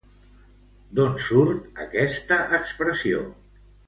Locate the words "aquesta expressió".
1.85-3.21